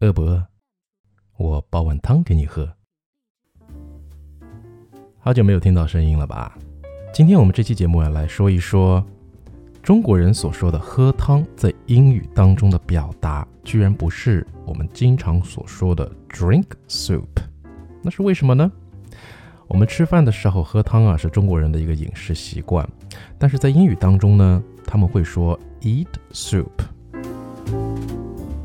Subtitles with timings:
[0.00, 0.46] 饿不饿？
[1.38, 2.72] 我煲碗汤给你喝。
[5.18, 6.56] 好久没有听到声音了吧？
[7.12, 9.04] 今天我们这期节目要来说一说
[9.82, 17.26] 中国人所说的喝汤，在英语当中的表达，居然不是我们经常所说的 drink soup。
[18.00, 18.70] 那是为什么呢？
[19.66, 22.88] 我们吃饭的时候喝汤啊，是中国人的一个饮食习惯，
[23.36, 26.68] 但是在英语当中呢，他们会说 eat soup。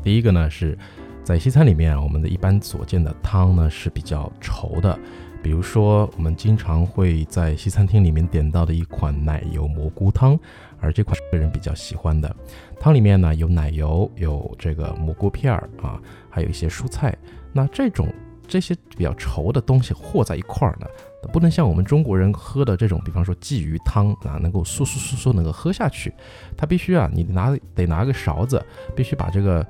[0.04, 0.78] 第一个呢是。
[1.24, 4.96] 在西餐里面，我们的一般所见的汤呢是比较稠的，
[5.42, 10.38] 比如说我们经常会在西餐厅里面点到的一款奶油蘑菇汤，
[10.80, 12.36] 而这款是个人比较喜欢的。
[12.78, 15.98] 汤里面呢有奶油，有这个蘑菇片儿啊，
[16.28, 17.16] 还有一些蔬菜。
[17.54, 18.06] 那这种
[18.46, 20.86] 这些比较稠的东西和在一块儿呢，
[21.32, 26.12] 不能像我们中国人喝的这种，比方说鲫鱼汤啊，能够嗖嗖嗖嗖能够喝下去。
[26.54, 28.62] 它必须啊，你拿得拿个勺子，
[28.94, 29.66] 必须把这个。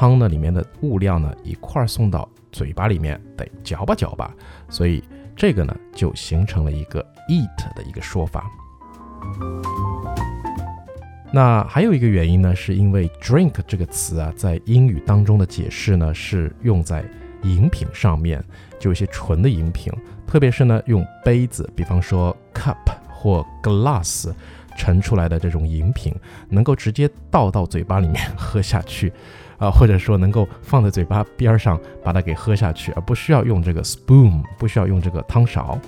[0.00, 4.34] 汤呢里面的物料呢一块送到嘴巴里面，得嚼吧嚼吧，
[4.70, 5.04] 所以
[5.36, 8.50] 这个呢就形成了一个 eat 的一个说法。
[11.30, 17.04] 那还有一个原因呢，是因为 drink 这个词啊，在英语当中的解释呢是用在
[17.42, 18.42] 饮品上面，
[18.78, 19.92] 就一些纯的饮品，
[20.26, 22.74] 特别是呢用杯子，比方说 cup
[23.10, 24.32] 或 glass
[24.80, 26.14] 盛出来的这种饮品，
[26.48, 29.12] 能够直接倒到嘴巴里面喝下去。
[29.58, 35.78] 啊，或者说能够放在嘴巴边上把它给喝下去，而不需要用这个 spoon，不需要用这个汤勺。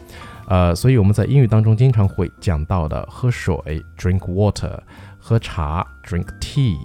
[0.47, 3.57] 呃，所以我们在英语当中经常会讲到的喝水
[3.97, 4.79] drink water，
[5.19, 6.77] 喝茶 drink tea，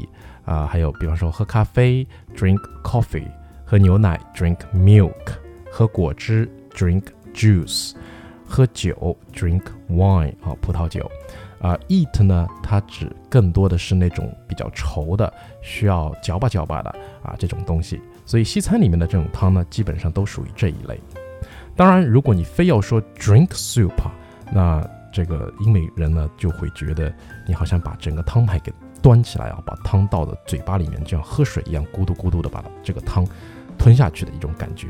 [0.45, 3.27] 啊，还有比方说喝咖啡 drink coffee，
[3.65, 5.11] 喝牛奶 drink milk，
[5.69, 7.95] 喝果汁 drink juice，
[8.47, 11.11] 喝酒 drink wine，啊，葡萄酒。
[11.59, 16.89] 啊，eat 呢，它指更多的是那种比较稠的，需要嚼吧嚼吧的
[17.23, 18.01] 啊这种东西。
[18.25, 20.99] 所以西餐里面的这种汤呢，基本上都属于这一类。
[21.75, 23.93] 当然，如果你非要说 drink soup，
[24.51, 27.13] 那这个英美人呢就会觉得
[27.47, 33.25] 你好像把整个汤牌给端起来啊，把汤倒到嘴巴里面，就像喝水一样，咕嘟咕嘟的把这个汤
[33.77, 34.87] 吞下去的一种感觉。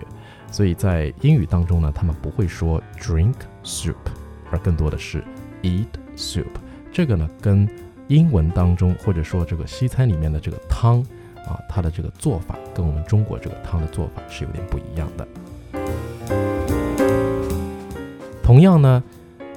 [0.49, 3.95] 所以在英语当中呢，他们不会说 drink soup，
[4.49, 5.23] 而更多的是
[5.67, 5.87] eat。
[6.15, 6.47] soup，
[6.91, 7.69] 这个呢跟
[8.07, 10.99] 英文当中或者说这个西餐里面的这个汤
[11.45, 15.27] 啊，它的这个做法跟我们中国这个汤的做法是有点不一样的。
[18.41, 19.03] 同样呢，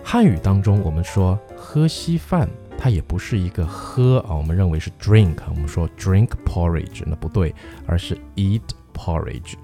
[0.04, 7.54] 汉语当中我们说喝稀饭，它也不是一个喝啊，我们认为是 drink，我们说 drink porridge，那不对，
[7.87, 8.60] 而是 eat
[8.93, 9.54] porridge。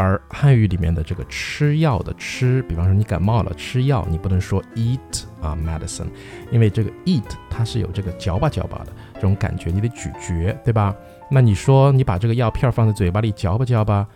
[0.00, 6.06] 而汉语里面的这个吃药的吃，比方说你感冒了吃药，你不能说 eat 啊 medicine，
[6.50, 10.96] 因为这个 eat 它是有这个嚼吧嚼吧的这种感觉，你得咀嚼，对吧？
[11.30, 14.08] 那你说你把这个药片放在嘴巴里嚼吧嚼吧，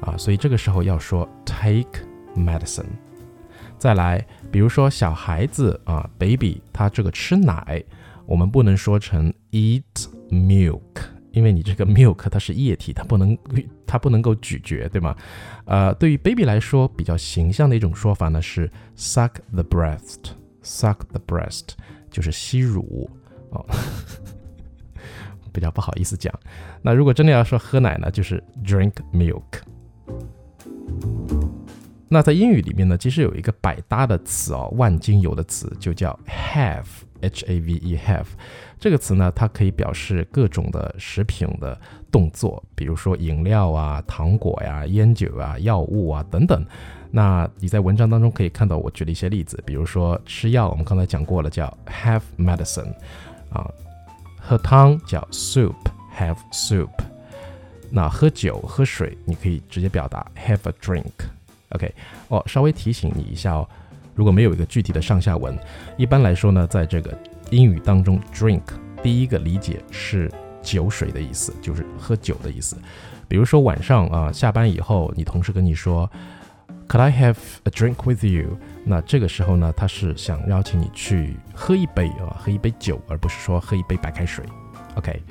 [0.00, 2.06] 啊，所以这个时候要说 take
[2.36, 2.86] medicine。
[3.76, 7.82] 再来，比如说小孩子啊 baby，他这个吃奶，
[8.24, 9.82] 我们不能说成 eat
[10.30, 10.80] milk。
[11.32, 13.36] 因为你这个 milk 它是液体，它不能
[13.86, 15.14] 它不能够咀嚼，对吗？
[15.66, 21.70] 呃，对于 baby 来说，比较形象的一种说法呢是 suck the breast，suck the breast
[22.10, 23.10] 就是吸乳
[23.50, 23.64] 哦，
[25.52, 26.32] 比较不好意思讲。
[26.82, 29.42] 那如果真的要说喝奶呢，就是 drink milk。
[32.08, 38.26] 那在英语里面呢，其实有一个百搭的词哦，万金油的词就叫 have，h a v e have。
[38.78, 41.78] 这个词呢，它可以表示各种的食品的
[42.12, 46.64] 动作，比如说饮料啊、糖果呀、烟酒啊、药物啊等等。
[47.10, 52.92] 那你在文章当中可以看到我举了一些例子，比如说吃药，我们刚才讲过了，叫 have medicine，
[53.50, 53.66] 啊，
[54.38, 56.90] 喝汤叫 soup，have soup。
[57.90, 61.12] 那喝酒、喝水，你可以直接表达 have a drink。
[61.74, 61.94] OK，
[62.28, 63.68] 哦，稍微提醒你一下哦，
[64.14, 65.58] 如果没有一个具体的上下文，
[65.96, 67.16] 一般来说呢，在这个。
[67.50, 68.62] 英语当中，drink
[69.02, 70.32] 第一个理解是
[70.62, 72.74] 酒水的意思，就是喝酒的意思。
[73.28, 76.10] 比如说晚上啊，下班以后，你同事跟你说
[76.88, 78.58] ，Could I have a drink with you？
[78.82, 84.42] 那这个时候呢，他是想邀请你去喝一杯啊，喝一杯酒，而不是说喝一杯白开水。
[84.94, 85.22] OK，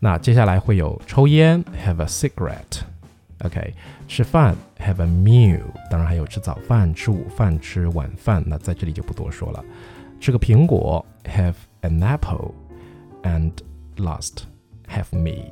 [0.00, 2.80] 那接下来会有抽烟，have a cigarette。
[3.44, 3.74] OK，
[4.06, 5.62] 吃饭，have a meal。
[5.90, 9.64] 当然还有吃早饭、吃午饭、吃晚饭，那在这里就不多说了。
[10.20, 13.52] 吃个苹果，have an apple，and
[13.96, 14.44] last
[14.88, 15.50] have me。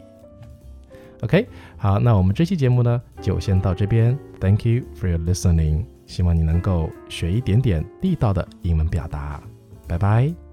[1.22, 1.46] OK，
[1.76, 4.16] 好，那我们这期节目呢就先到这边。
[4.40, 5.84] Thank you for your listening。
[6.06, 9.40] 希望你能够学一点点地道的英文表达。
[9.86, 10.49] 拜拜。